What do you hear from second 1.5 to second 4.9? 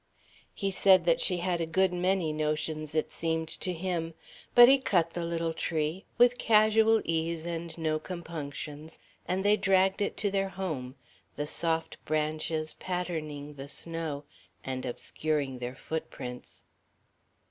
a good many notions, it seemed to him. But he